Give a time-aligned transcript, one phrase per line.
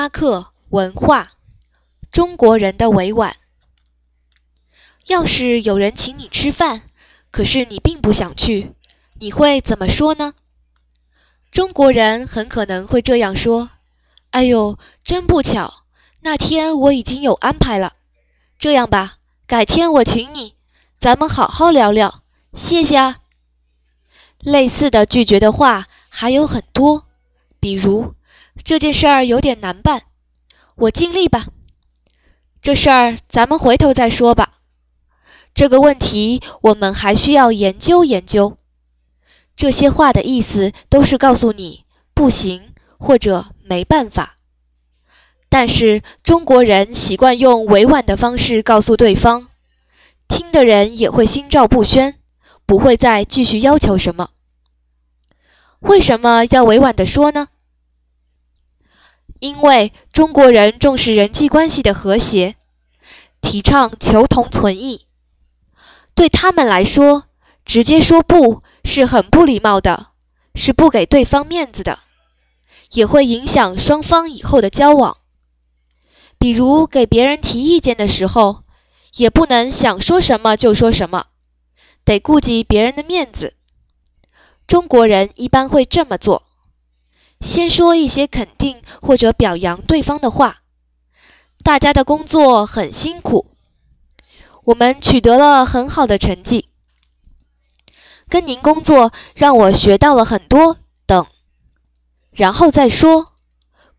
[0.00, 1.32] 八课文化，
[2.12, 3.34] 中国人的委婉。
[5.08, 6.82] 要是有人请你吃饭，
[7.32, 8.76] 可是你并不想去，
[9.14, 10.34] 你会怎么说呢？
[11.50, 13.70] 中国人很可能会这样说
[14.30, 15.82] ：“哎呦，真不巧，
[16.20, 17.94] 那天我已经有安排了。
[18.56, 19.16] 这样吧，
[19.48, 20.54] 改天我请你，
[21.00, 22.22] 咱们好好聊聊。
[22.54, 23.18] 谢谢啊。”
[24.38, 27.04] 类似的拒绝的话还有很多，
[27.58, 28.14] 比如。
[28.64, 30.02] 这件事儿有点难办，
[30.76, 31.46] 我尽力吧。
[32.60, 34.54] 这事儿咱们回头再说吧。
[35.54, 38.58] 这个问题我们还需要研究研究。
[39.56, 44.36] 这些话的意思都是告诉你不行或者没办法。
[45.48, 49.48] 但是中国人习惯用委婉的方式告诉对方，
[50.28, 52.16] 听的人也会心照不宣，
[52.66, 54.30] 不会再继续要求什么。
[55.80, 57.48] 为什么要委婉的说呢？
[59.40, 62.56] 因为中国人重视人际关系的和谐，
[63.40, 65.06] 提倡求同存异。
[66.14, 67.24] 对他们来说，
[67.64, 70.08] 直接说不是很不礼貌的，
[70.54, 72.00] 是不给对方面子的，
[72.90, 75.18] 也会影响双方以后的交往。
[76.38, 78.64] 比如给别人提意见的时候，
[79.14, 81.26] 也不能想说什么就说什么，
[82.04, 83.54] 得顾及别人的面子。
[84.66, 86.47] 中国人一般会这么做。
[87.40, 90.62] 先说一些肯定或者表扬对方的话。
[91.64, 93.50] 大家的工作很辛苦，
[94.64, 96.68] 我们取得了很好的成绩。
[98.28, 101.26] 跟您工作让我学到了很多等，
[102.30, 103.32] 然后再说。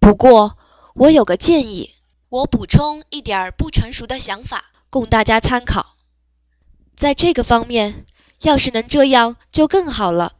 [0.00, 0.56] 不过
[0.94, 1.90] 我有个建议，
[2.28, 5.96] 我补充一点不成熟的想法供大家参考。
[6.96, 8.06] 在这个方面，
[8.40, 10.34] 要是能这样就更好了。